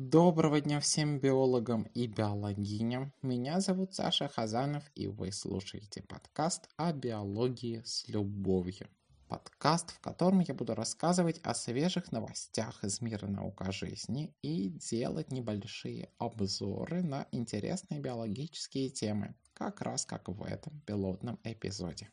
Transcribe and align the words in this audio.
Доброго 0.00 0.60
дня 0.60 0.78
всем 0.78 1.18
биологам 1.18 1.82
и 1.92 2.06
биологиням. 2.06 3.12
Меня 3.20 3.58
зовут 3.58 3.94
Саша 3.94 4.28
Хазанов, 4.28 4.84
и 4.94 5.08
вы 5.08 5.32
слушаете 5.32 6.02
подкаст 6.02 6.68
о 6.76 6.92
биологии 6.92 7.82
с 7.84 8.06
любовью. 8.06 8.86
Подкаст, 9.26 9.90
в 9.90 9.98
котором 9.98 10.38
я 10.38 10.54
буду 10.54 10.76
рассказывать 10.76 11.40
о 11.42 11.52
свежих 11.52 12.12
новостях 12.12 12.84
из 12.84 13.00
мира 13.00 13.26
наука 13.26 13.72
жизни 13.72 14.32
и 14.40 14.68
делать 14.68 15.32
небольшие 15.32 16.12
обзоры 16.18 17.02
на 17.02 17.26
интересные 17.32 17.98
биологические 17.98 18.90
темы, 18.90 19.34
как 19.52 19.80
раз 19.80 20.06
как 20.06 20.28
в 20.28 20.44
этом 20.44 20.80
пилотном 20.86 21.40
эпизоде. 21.42 22.08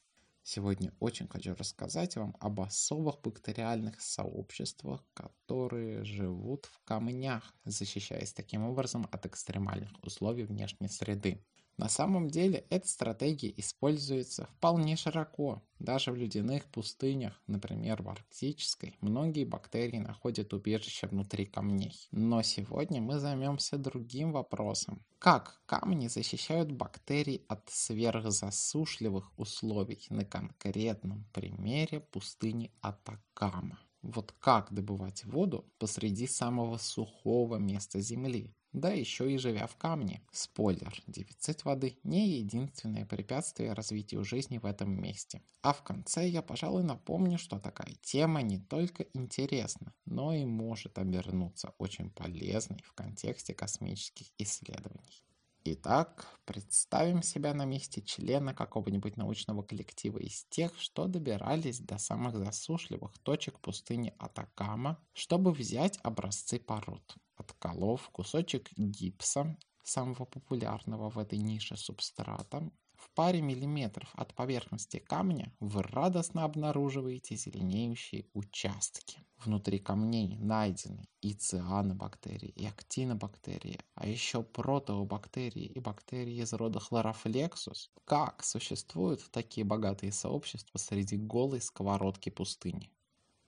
Сегодня 0.48 0.94
очень 1.00 1.28
хочу 1.28 1.56
рассказать 1.56 2.18
вам 2.18 2.38
об 2.40 2.62
особых 2.62 3.20
бактериальных 3.22 4.00
сообществах, 4.00 5.04
которые 5.16 6.04
живут 6.04 6.68
в 6.68 6.84
камнях, 6.84 7.56
защищаясь 7.64 8.32
таким 8.32 8.62
образом 8.62 9.08
от 9.12 9.26
экстремальных 9.26 9.90
условий 10.04 10.44
внешней 10.44 10.88
среды. 10.88 11.44
На 11.78 11.90
самом 11.90 12.30
деле 12.30 12.66
эта 12.70 12.88
стратегия 12.88 13.54
используется 13.58 14.46
вполне 14.58 14.96
широко. 14.96 15.62
Даже 15.80 16.12
в 16.12 16.16
ледяных 16.16 16.66
пустынях, 16.72 17.42
например 17.48 18.02
в 18.02 18.10
арктической, 18.10 18.98
многие 19.02 19.44
бактерии 19.44 19.98
находят 19.98 20.54
убежище 20.54 21.08
внутри 21.08 21.46
камней. 21.46 22.08
Но 22.12 22.42
сегодня 22.44 23.02
мы 23.02 23.20
займемся 23.20 23.78
другим 23.78 24.32
вопросом. 24.32 25.06
Как 25.20 25.62
камни 25.66 26.08
защищают 26.08 26.72
бактерий 26.72 27.44
от 27.50 27.70
сверхзасушливых 27.70 29.38
условий 29.38 30.06
на 30.10 30.24
конкретном 30.24 31.26
примере 31.34 32.00
пустыни 32.00 32.72
Атакама? 32.82 33.80
Вот 34.02 34.32
как 34.40 34.72
добывать 34.72 35.26
воду 35.26 35.66
посреди 35.78 36.28
самого 36.28 36.78
сухого 36.78 37.58
места 37.58 38.00
Земли? 38.00 38.54
Да 38.76 38.90
еще 38.90 39.32
и 39.32 39.38
живя 39.38 39.68
в 39.68 39.78
камне. 39.78 40.22
Спойлер, 40.32 40.94
дефицит 41.08 41.64
воды 41.64 41.98
не 42.04 42.28
единственное 42.28 43.06
препятствие 43.06 43.72
развитию 43.72 44.26
жизни 44.26 44.58
в 44.58 44.66
этом 44.66 44.92
месте. 44.92 45.42
А 45.62 45.72
в 45.72 45.82
конце 45.82 46.28
я, 46.28 46.42
пожалуй, 46.42 46.84
напомню, 46.84 47.38
что 47.38 47.58
такая 47.58 47.96
тема 48.02 48.42
не 48.42 48.60
только 48.60 49.04
интересна, 49.14 49.94
но 50.06 50.34
и 50.34 50.46
может 50.46 50.98
обернуться 51.00 51.74
очень 51.78 52.10
полезной 52.12 52.82
в 52.84 52.92
контексте 52.94 53.54
космических 53.54 54.28
исследований. 54.38 55.24
Итак, 55.68 56.40
представим 56.46 57.24
себя 57.24 57.56
на 57.56 57.66
месте 57.66 58.00
члена 58.00 58.54
какого-нибудь 58.54 59.18
научного 59.18 59.64
коллектива 59.64 60.20
из 60.20 60.46
тех, 60.46 60.80
что 60.80 61.08
добирались 61.08 61.80
до 61.80 61.98
самых 61.98 62.38
засушливых 62.38 63.18
точек 63.18 63.60
пустыни 63.60 64.14
Атакама, 64.20 65.04
чтобы 65.14 65.52
взять 65.52 65.98
образцы 66.04 66.60
пород. 66.60 67.16
Отколов 67.36 68.12
кусочек 68.12 68.72
гипса, 68.78 69.58
самого 69.82 70.26
популярного 70.26 71.10
в 71.10 71.18
этой 71.18 71.40
нише 71.40 71.78
субстрата, 71.78 72.70
в 72.98 73.10
паре 73.12 73.42
миллиметров 73.42 74.10
от 74.16 74.34
поверхности 74.34 74.98
камня 74.98 75.54
вы 75.60 75.84
радостно 75.84 76.44
обнаруживаете 76.44 77.36
зеленеющие 77.36 78.26
участки. 78.34 79.20
Внутри 79.44 79.80
камней 79.80 80.38
найдены 80.38 81.08
и 81.22 81.34
цианобактерии, 81.34 82.50
и 82.50 82.66
актинобактерии, 82.66 83.80
а 83.94 84.08
еще 84.08 84.44
протеобактерии 84.44 85.66
и 85.66 85.80
бактерии 85.80 86.42
из 86.42 86.54
рода 86.54 86.80
хлорофлексус. 86.80 87.92
Как 88.06 88.44
существуют 88.44 89.30
такие 89.32 89.66
богатые 89.66 90.12
сообщества 90.12 90.78
среди 90.78 91.18
голой 91.18 91.62
сковородки 91.62 92.30
пустыни? 92.30 92.92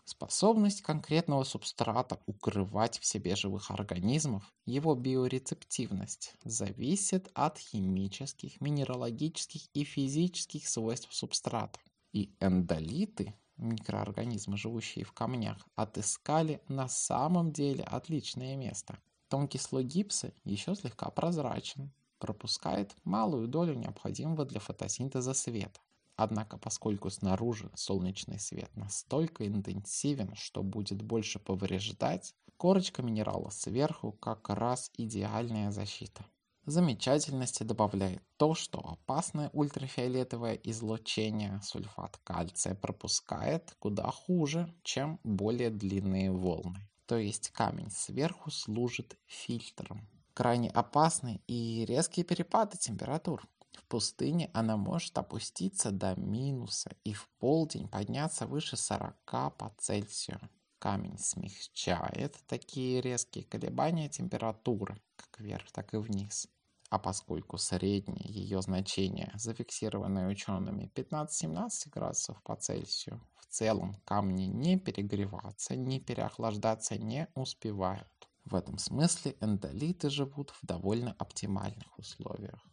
Способность 0.10 0.84
конкретного 0.84 1.44
субстрата 1.44 2.18
укрывать 2.28 2.98
в 2.98 3.06
себе 3.06 3.36
живых 3.36 3.72
организмов, 3.72 4.54
его 4.66 4.96
биорецептивность, 4.96 6.34
зависит 6.46 7.30
от 7.34 7.58
химических, 7.58 8.62
минералогических 8.62 9.68
и 9.74 9.84
физических 9.84 10.70
свойств 10.70 11.14
субстрата. 11.14 11.78
И 12.14 12.34
эндолиты, 12.40 13.34
микроорганизмы, 13.58 14.56
живущие 14.56 15.04
в 15.04 15.12
камнях, 15.12 15.58
отыскали 15.76 16.62
на 16.70 16.88
самом 16.88 17.52
деле 17.52 17.84
отличное 17.84 18.56
место. 18.56 19.00
Тонкий 19.28 19.58
слой 19.58 19.84
гипса 19.84 20.32
еще 20.46 20.74
слегка 20.76 21.10
прозрачен, 21.10 21.92
пропускает 22.18 22.96
малую 23.04 23.50
долю 23.50 23.74
необходимого 23.74 24.46
для 24.46 24.62
фотосинтеза 24.62 25.34
света. 25.34 25.82
Однако, 26.18 26.58
поскольку 26.58 27.12
снаружи 27.12 27.70
солнечный 27.76 28.40
свет 28.40 28.76
настолько 28.76 29.48
интенсивен, 29.48 30.34
что 30.36 30.64
будет 30.64 31.04
больше 31.04 31.38
повреждать, 31.38 32.34
корочка 32.58 33.04
минерала 33.04 33.52
сверху 33.52 34.14
как 34.14 34.50
раз 34.50 34.92
идеальная 34.98 35.70
защита. 35.72 36.26
Замечательности 36.66 37.62
добавляет 37.64 38.22
то, 38.36 38.56
что 38.56 38.80
опасное 38.80 39.52
ультрафиолетовое 39.54 40.56
излучение 40.64 41.62
сульфат 41.64 42.20
кальция 42.24 42.74
пропускает 42.74 43.76
куда 43.80 44.10
хуже, 44.10 44.74
чем 44.84 45.20
более 45.24 45.70
длинные 45.70 46.32
волны. 46.32 46.90
То 47.06 47.16
есть 47.16 47.52
камень 47.52 47.92
сверху 47.92 48.50
служит 48.50 49.18
фильтром. 49.28 50.10
Крайне 50.34 50.70
опасны 50.72 51.42
и 51.48 51.86
резкие 51.88 52.26
перепады 52.26 52.78
температур. 52.78 53.48
В 53.78 53.84
пустыне 53.84 54.50
она 54.54 54.76
может 54.76 55.16
опуститься 55.20 55.92
до 55.92 56.20
минуса 56.20 56.90
и 57.04 57.14
в 57.14 57.30
полдень 57.38 57.88
подняться 57.88 58.48
выше 58.48 58.76
40 58.76 59.16
по 59.26 59.72
Цельсию. 59.78 60.40
Камень 60.80 61.20
смягчает 61.20 62.36
такие 62.48 63.02
резкие 63.02 63.44
колебания 63.44 64.10
температуры, 64.10 65.00
как 65.16 65.40
вверх, 65.40 65.72
так 65.72 65.94
и 65.94 65.98
вниз. 65.98 66.48
А 66.90 66.98
поскольку 66.98 67.60
среднее 67.60 68.28
ее 68.28 68.64
значение, 68.64 69.32
зафиксированное 69.36 70.28
учеными 70.28 70.92
15-17 70.96 71.90
градусов 71.92 72.42
по 72.42 72.56
Цельсию, 72.56 73.22
в 73.36 73.46
целом 73.46 74.02
камни 74.06 74.46
не 74.46 74.80
перегреваться, 74.80 75.76
не 75.76 76.00
переохлаждаться 76.00 76.98
не 76.98 77.28
успевают. 77.36 78.08
В 78.44 78.56
этом 78.56 78.80
смысле 78.80 79.36
эндолиты 79.40 80.10
живут 80.10 80.50
в 80.50 80.66
довольно 80.66 81.14
оптимальных 81.20 82.00
условиях. 82.00 82.67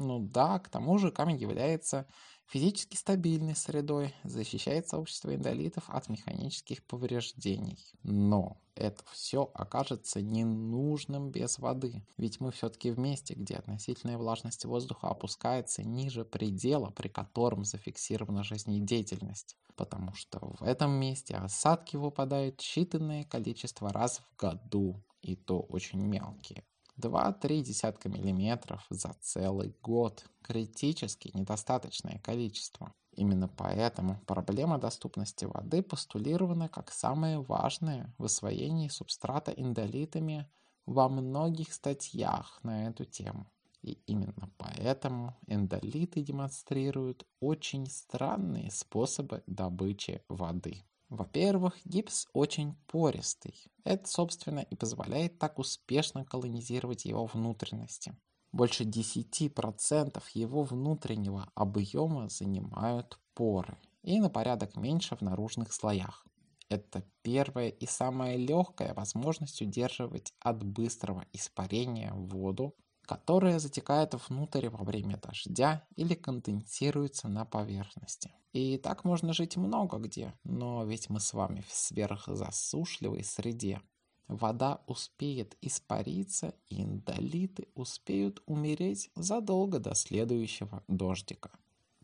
Ну 0.00 0.20
да, 0.20 0.60
к 0.60 0.68
тому 0.68 0.96
же 0.98 1.10
камень 1.10 1.38
является 1.38 2.06
физически 2.46 2.94
стабильной 2.94 3.56
средой, 3.56 4.14
защищает 4.22 4.86
сообщество 4.86 5.34
индолитов 5.34 5.90
от 5.90 6.08
механических 6.08 6.84
повреждений. 6.84 7.76
Но 8.04 8.60
это 8.76 9.02
все 9.10 9.50
окажется 9.54 10.22
ненужным 10.22 11.32
без 11.32 11.58
воды, 11.58 12.06
ведь 12.16 12.38
мы 12.38 12.52
все-таки 12.52 12.92
в 12.92 12.98
месте, 13.00 13.34
где 13.34 13.56
относительная 13.56 14.18
влажность 14.18 14.64
воздуха 14.66 15.08
опускается 15.08 15.82
ниже 15.82 16.24
предела, 16.24 16.90
при 16.90 17.08
котором 17.08 17.64
зафиксирована 17.64 18.44
жизнедеятельность, 18.44 19.56
потому 19.74 20.14
что 20.14 20.38
в 20.60 20.62
этом 20.62 20.92
месте 20.92 21.34
осадки 21.34 21.96
выпадают 21.96 22.60
считанное 22.60 23.24
количество 23.24 23.92
раз 23.92 24.20
в 24.20 24.36
году, 24.40 25.02
и 25.22 25.34
то 25.34 25.58
очень 25.58 26.00
мелкие. 26.00 26.62
2-3 26.98 27.62
десятка 27.62 28.08
миллиметров 28.08 28.84
за 28.90 29.14
целый 29.20 29.74
год. 29.82 30.24
Критически 30.42 31.30
недостаточное 31.34 32.18
количество. 32.18 32.92
Именно 33.12 33.48
поэтому 33.48 34.20
проблема 34.26 34.78
доступности 34.78 35.44
воды 35.44 35.82
постулирована 35.82 36.68
как 36.68 36.92
самое 36.92 37.40
важное 37.40 38.14
в 38.18 38.24
освоении 38.24 38.88
субстрата 38.88 39.50
индолитами 39.52 40.48
во 40.86 41.08
многих 41.08 41.72
статьях 41.72 42.60
на 42.62 42.88
эту 42.88 43.04
тему. 43.04 43.50
И 43.82 43.92
именно 44.06 44.50
поэтому 44.56 45.36
эндолиты 45.46 46.22
демонстрируют 46.22 47.26
очень 47.40 47.86
странные 47.86 48.70
способы 48.70 49.42
добычи 49.46 50.22
воды. 50.28 50.84
Во-первых, 51.08 51.74
гипс 51.84 52.28
очень 52.34 52.74
пористый. 52.86 53.54
Это, 53.84 54.06
собственно, 54.06 54.60
и 54.60 54.74
позволяет 54.74 55.38
так 55.38 55.58
успешно 55.58 56.24
колонизировать 56.24 57.06
его 57.06 57.24
внутренности. 57.24 58.14
Больше 58.52 58.84
10% 58.84 60.22
его 60.34 60.62
внутреннего 60.62 61.50
объема 61.54 62.28
занимают 62.28 63.18
поры 63.34 63.78
и 64.02 64.20
на 64.20 64.28
порядок 64.30 64.76
меньше 64.76 65.16
в 65.16 65.22
наружных 65.22 65.72
слоях. 65.72 66.26
Это 66.68 67.02
первая 67.22 67.68
и 67.68 67.86
самая 67.86 68.36
легкая 68.36 68.92
возможность 68.92 69.62
удерживать 69.62 70.34
от 70.40 70.62
быстрого 70.62 71.24
испарения 71.32 72.12
воду 72.12 72.74
которая 73.08 73.58
затекает 73.58 74.12
внутрь 74.28 74.68
во 74.68 74.84
время 74.84 75.16
дождя 75.16 75.82
или 75.96 76.12
конденсируется 76.12 77.26
на 77.26 77.46
поверхности. 77.46 78.30
И 78.52 78.76
так 78.76 79.02
можно 79.02 79.32
жить 79.32 79.56
много 79.56 79.96
где, 79.96 80.34
но 80.44 80.84
ведь 80.84 81.08
мы 81.08 81.18
с 81.18 81.32
вами 81.32 81.64
в 81.66 81.72
сверхзасушливой 81.72 83.24
среде. 83.24 83.80
Вода 84.26 84.82
успеет 84.86 85.56
испариться, 85.62 86.54
и 86.68 86.82
индолиты 86.82 87.68
успеют 87.74 88.42
умереть 88.44 89.10
задолго 89.14 89.78
до 89.78 89.94
следующего 89.94 90.84
дождика. 90.86 91.50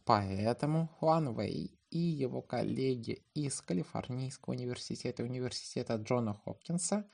Поэтому 0.07 0.89
Хуан 0.99 1.35
Вэй 1.35 1.79
и 1.91 1.99
его 1.99 2.41
коллеги 2.41 3.23
из 3.35 3.61
Калифорнийского 3.61 4.55
университета 4.55 5.23
и 5.23 5.27
университета 5.27 5.97
Джона 5.97 6.33
Хопкинса 6.33 7.07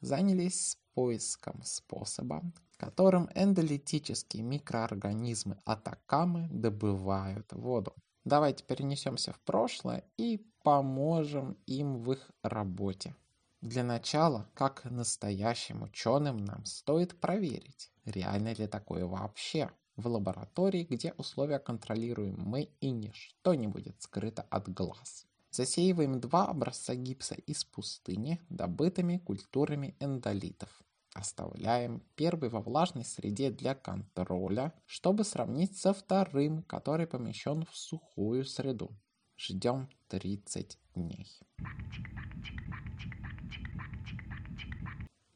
занялись 0.00 0.78
поиском 0.94 1.62
способа, 1.62 2.42
которым 2.76 3.28
эндолитические 3.34 4.42
микроорганизмы 4.42 5.58
Атакамы 5.64 6.48
добывают 6.50 7.52
воду. 7.52 7.92
Давайте 8.24 8.64
перенесемся 8.64 9.32
в 9.32 9.40
прошлое 9.40 10.04
и 10.16 10.44
поможем 10.62 11.56
им 11.66 11.98
в 11.98 12.12
их 12.12 12.30
работе. 12.42 13.14
Для 13.60 13.84
начала, 13.84 14.48
как 14.54 14.84
настоящим 14.84 15.82
ученым, 15.82 16.44
нам 16.44 16.64
стоит 16.64 17.18
проверить, 17.20 17.90
реально 18.04 18.52
ли 18.52 18.66
такое 18.66 19.06
вообще 19.06 19.70
в 19.96 20.06
лаборатории, 20.08 20.84
где 20.84 21.14
условия 21.16 21.58
контролируем 21.58 22.36
мы 22.38 22.68
и 22.80 22.90
ничто 22.90 23.54
не 23.54 23.66
будет 23.66 24.02
скрыто 24.02 24.42
от 24.50 24.68
глаз. 24.68 25.26
Засеиваем 25.50 26.20
два 26.20 26.48
образца 26.48 26.94
гипса 26.94 27.34
из 27.34 27.64
пустыни, 27.64 28.40
добытыми 28.50 29.18
культурами 29.18 29.96
эндолитов. 30.00 30.68
Оставляем 31.16 32.02
первый 32.14 32.50
во 32.50 32.60
влажной 32.60 33.06
среде 33.06 33.50
для 33.50 33.74
контроля, 33.74 34.74
чтобы 34.84 35.24
сравнить 35.24 35.78
со 35.78 35.94
вторым, 35.94 36.62
который 36.64 37.06
помещен 37.06 37.64
в 37.64 37.74
сухую 37.74 38.44
среду. 38.44 38.90
Ждем 39.38 39.88
30 40.08 40.78
дней. 40.94 41.40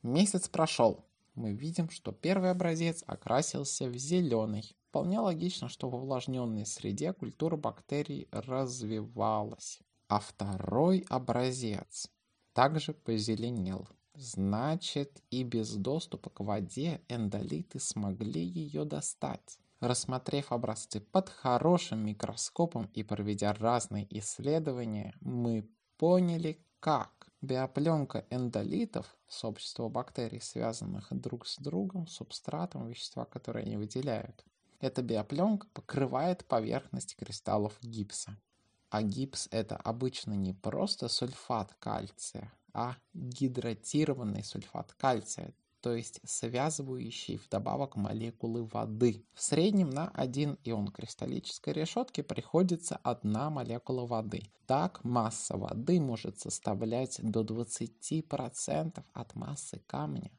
Месяц 0.03 0.51
прошел. 0.51 1.07
Мы 1.35 1.55
видим, 1.55 1.89
что 1.89 2.13
первый 2.13 2.51
образец 2.51 3.03
окрасился 3.07 3.89
в 3.89 3.97
зеленый. 3.97 4.77
Вполне 4.91 5.19
логично, 5.19 5.71
что 5.71 5.89
в 5.89 5.95
увлажненной 5.95 6.67
среде 6.67 7.15
культура 7.15 7.57
бактерий 7.57 8.29
развивалась. 8.33 9.81
А 10.09 10.21
второй 10.21 11.07
образец 11.09 12.11
также 12.53 12.93
позеленел. 12.93 13.89
Значит, 14.23 15.23
и 15.31 15.43
без 15.45 15.75
доступа 15.77 16.29
к 16.29 16.41
воде 16.41 17.01
эндолиты 17.09 17.81
смогли 17.81 18.43
ее 18.43 18.85
достать. 18.85 19.59
Рассмотрев 19.81 20.53
образцы 20.53 21.01
под 21.01 21.31
хорошим 21.31 22.05
микроскопом 22.05 22.91
и 22.93 23.03
проведя 23.03 23.55
разные 23.55 24.07
исследования, 24.19 25.15
мы 25.23 25.67
поняли, 25.97 26.63
как 26.81 27.33
биопленка 27.41 28.27
эндолитов, 28.29 29.07
сообщество 29.27 29.89
бактерий, 29.89 30.43
связанных 30.43 31.07
друг 31.13 31.47
с 31.47 31.57
другом, 31.57 32.07
субстратом, 32.07 32.89
вещества, 32.89 33.25
которые 33.25 33.65
они 33.65 33.79
выделяют. 33.79 34.45
Эта 34.81 35.01
биопленка 35.01 35.67
покрывает 35.73 36.45
поверхность 36.45 37.17
кристаллов 37.17 37.73
гипса. 37.81 38.37
А 38.91 39.01
гипс 39.01 39.49
это 39.51 39.77
обычно 39.77 40.35
не 40.35 40.53
просто 40.53 41.09
сульфат 41.09 41.75
кальция, 41.79 42.53
а 42.73 42.97
гидратированный 43.15 44.45
сульфат 44.45 44.93
кальция, 44.95 45.55
то 45.81 45.95
есть 45.95 46.21
связывающий 46.25 47.37
вдобавок 47.37 47.97
молекулы 47.97 48.65
воды. 48.65 49.25
В 49.35 49.43
среднем 49.43 49.91
на 49.91 50.09
один 50.09 50.59
ион 50.65 50.89
кристаллической 50.89 51.73
решетки 51.73 52.21
приходится 52.21 52.97
одна 53.03 53.51
молекула 53.51 54.07
воды. 54.07 54.43
Так 54.67 55.03
масса 55.05 55.57
воды 55.57 56.01
может 56.01 56.39
составлять 56.39 57.19
до 57.23 57.43
20% 57.43 59.03
от 59.13 59.35
массы 59.35 59.81
камня. 59.87 60.31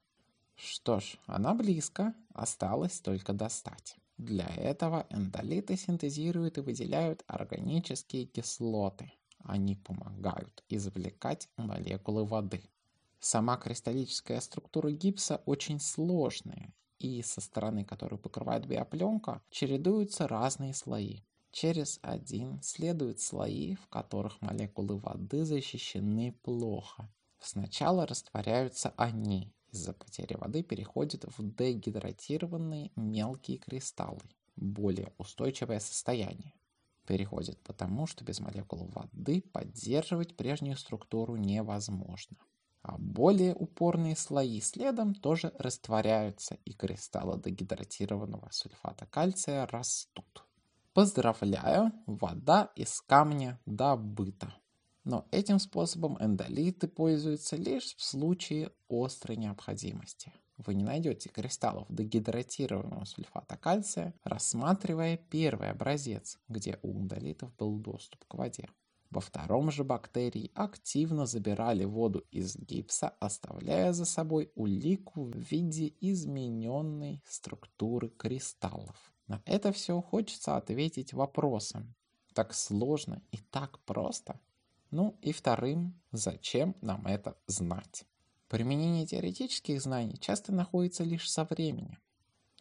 Что 0.56 1.00
ж, 1.00 1.18
она 1.26 1.56
близко, 1.56 2.14
осталось 2.34 3.00
только 3.00 3.34
достать. 3.34 3.96
Для 4.18 4.48
этого 4.48 5.08
эндолиты 5.10 5.76
синтезируют 5.76 6.60
и 6.60 6.62
выделяют 6.62 7.24
органические 7.26 8.28
кислоты. 8.28 9.12
Они 9.44 9.76
помогают 9.76 10.64
извлекать 10.70 11.50
молекулы 11.58 12.26
воды. 12.26 12.70
Сама 13.20 13.58
кристаллическая 13.58 14.40
структура 14.42 14.92
гипса 14.92 15.42
очень 15.46 15.80
сложная, 15.80 16.74
и 16.98 17.22
со 17.22 17.42
стороны, 17.42 17.86
которую 17.86 18.20
покрывает 18.20 18.66
биопленка, 18.66 19.42
чередуются 19.50 20.28
разные 20.28 20.74
слои. 20.74 21.22
Через 21.52 22.00
один 22.02 22.62
следуют 22.62 23.20
слои, 23.20 23.76
в 23.76 23.88
которых 23.88 24.42
молекулы 24.42 24.98
воды 24.98 25.44
защищены 25.46 26.34
плохо. 26.44 27.12
Сначала 27.40 28.08
растворяются 28.08 28.94
они, 28.98 29.54
из-за 29.72 29.94
потери 29.94 30.36
воды 30.36 30.64
переходят 30.64 31.26
в 31.26 31.56
дегидратированные 31.56 32.92
мелкие 32.96 33.58
кристаллы, 33.58 34.22
более 34.56 35.14
устойчивое 35.18 35.80
состояние 35.80 36.54
переходит 37.12 37.62
потому, 37.64 38.08
что 38.08 38.24
без 38.24 38.40
молекул 38.40 38.90
воды 38.96 39.42
поддерживать 39.42 40.38
прежнюю 40.38 40.78
структуру 40.78 41.36
невозможно. 41.36 42.38
А 42.84 42.96
более 42.98 43.54
упорные 43.54 44.16
слои 44.16 44.62
следом 44.62 45.14
тоже 45.14 45.52
растворяются, 45.60 46.58
и 46.64 46.72
кристаллы 46.72 47.38
дегидратированного 47.38 48.48
сульфата 48.52 49.06
кальция 49.08 49.68
растут. 49.68 50.46
Поздравляю, 50.94 51.92
вода 52.06 52.72
из 52.78 53.02
камня 53.02 53.60
добыта. 53.66 54.54
Но 55.04 55.28
этим 55.32 55.60
способом 55.60 56.16
эндолиты 56.24 56.88
пользуются 56.88 57.58
лишь 57.58 57.94
в 57.98 58.02
случае 58.02 58.72
острой 58.88 59.36
необходимости 59.36 60.32
вы 60.66 60.76
не 60.76 60.84
найдете 60.84 61.30
кристаллов 61.30 61.88
дегидратированного 61.90 63.06
сульфата 63.06 63.58
кальция, 63.58 64.14
рассматривая 64.24 65.18
первый 65.18 65.72
образец, 65.72 66.38
где 66.48 66.80
у 66.82 67.00
эндолитов 67.00 67.56
был 67.58 67.78
доступ 67.78 68.26
к 68.26 68.34
воде. 68.36 68.70
Во 69.12 69.20
втором 69.20 69.72
же 69.72 69.84
бактерии 69.84 70.52
активно 70.56 71.26
забирали 71.26 71.84
воду 71.84 72.26
из 72.32 72.56
гипса, 72.56 73.10
оставляя 73.20 73.92
за 73.92 74.06
собой 74.06 74.52
улику 74.56 75.26
в 75.26 75.36
виде 75.36 75.94
измененной 76.00 77.22
структуры 77.28 78.08
кристаллов. 78.08 79.12
На 79.28 79.42
это 79.46 79.74
все 79.74 80.02
хочется 80.02 80.56
ответить 80.56 81.12
вопросом. 81.14 81.94
Так 82.34 82.54
сложно 82.54 83.22
и 83.32 83.38
так 83.38 83.80
просто? 83.80 84.40
Ну 84.92 85.18
и 85.22 85.34
вторым, 85.34 86.02
зачем 86.14 86.76
нам 86.82 87.06
это 87.06 87.38
знать? 87.48 88.06
Применение 88.52 89.06
теоретических 89.06 89.82
знаний 89.82 90.18
часто 90.20 90.52
находится 90.52 91.06
лишь 91.06 91.32
со 91.32 91.46
временем. 91.46 91.98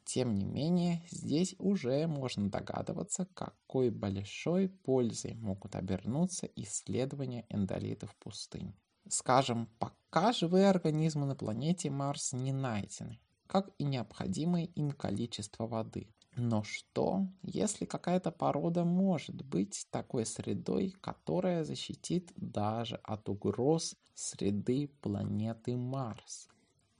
Тем 0.04 0.36
не 0.36 0.44
менее, 0.44 1.02
здесь 1.10 1.56
уже 1.58 2.06
можно 2.06 2.48
догадываться, 2.48 3.26
какой 3.34 3.90
большой 3.90 4.68
пользой 4.68 5.34
могут 5.34 5.74
обернуться 5.74 6.46
исследования 6.54 7.44
эндолитов 7.48 8.14
пустынь. 8.20 8.72
Скажем, 9.08 9.68
пока 9.80 10.32
живые 10.32 10.68
организмы 10.68 11.26
на 11.26 11.34
планете 11.34 11.90
Марс 11.90 12.34
не 12.34 12.52
найдены, 12.52 13.18
как 13.48 13.70
и 13.78 13.82
необходимое 13.82 14.66
им 14.66 14.92
количество 14.92 15.66
воды. 15.66 16.06
Но 16.42 16.62
что, 16.62 17.26
если 17.42 17.84
какая-то 17.84 18.30
порода 18.30 18.82
может 18.82 19.44
быть 19.44 19.86
такой 19.90 20.24
средой, 20.24 20.94
которая 21.02 21.64
защитит 21.64 22.32
даже 22.34 22.96
от 23.02 23.28
угроз 23.28 23.94
среды 24.14 24.88
планеты 25.02 25.76
Марс? 25.76 26.48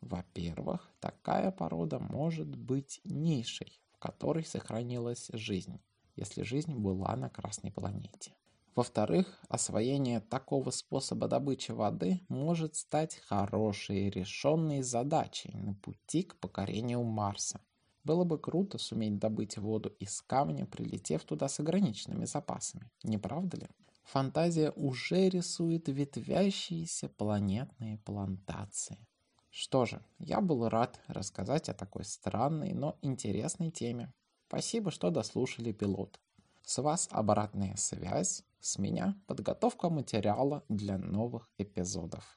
Во-первых, 0.03 0.91
такая 1.01 1.51
порода 1.53 1.99
может 1.99 2.55
быть 2.55 3.01
нишей, 3.05 3.81
в 3.93 3.99
которой 3.99 4.45
сохранилась 4.45 5.31
жизнь, 5.33 5.81
если 6.17 6.43
жизнь 6.43 6.75
была 6.75 7.17
на 7.17 7.31
Красной 7.31 7.73
планете. 7.73 8.35
Во-вторых, 8.75 9.41
освоение 9.49 10.21
такого 10.21 10.71
способа 10.71 11.29
добычи 11.29 11.71
воды 11.71 12.21
может 12.29 12.77
стать 12.77 13.17
хорошей 13.27 14.11
решенной 14.11 14.83
задачей 14.83 15.57
на 15.57 15.73
пути 15.73 16.25
к 16.25 16.37
покорению 16.37 17.05
Марса. 17.05 17.59
Было 18.05 18.25
бы 18.25 18.39
круто 18.39 18.79
суметь 18.79 19.19
добыть 19.19 19.59
воду 19.59 19.91
из 19.99 20.23
камня, 20.23 20.67
прилетев 20.67 21.25
туда 21.25 21.49
с 21.49 21.61
ограниченными 21.61 22.25
запасами, 22.25 22.91
не 23.03 23.19
правда 23.19 23.59
ли? 23.59 23.69
Фантазия 24.05 24.73
уже 24.73 25.29
рисует 25.29 25.89
ветвящиеся 25.89 27.09
планетные 27.09 27.99
плантации. 27.99 28.99
Что 29.51 29.85
же, 29.85 30.03
я 30.19 30.41
был 30.41 30.69
рад 30.69 31.01
рассказать 31.07 31.69
о 31.69 31.75
такой 31.75 32.05
странной, 32.05 32.73
но 32.73 32.97
интересной 33.03 33.71
теме. 33.71 34.13
Спасибо, 34.49 34.91
что 34.91 35.11
дослушали 35.11 35.73
пилот. 35.73 36.19
С 36.63 36.83
вас 36.83 37.09
обратная 37.11 37.77
связь, 37.77 38.45
с 38.61 38.79
меня 38.79 39.21
подготовка 39.27 39.91
материала 39.91 40.65
для 40.69 40.99
новых 40.99 41.49
эпизодов. 41.59 42.37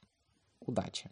Удачи! 0.60 1.10